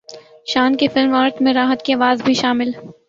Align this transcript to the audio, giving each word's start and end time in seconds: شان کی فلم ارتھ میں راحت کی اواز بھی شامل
شان 0.45 0.75
کی 0.75 0.87
فلم 0.87 1.13
ارتھ 1.15 1.41
میں 1.41 1.53
راحت 1.53 1.83
کی 1.85 1.93
اواز 1.93 2.21
بھی 2.21 2.33
شامل 2.33 2.71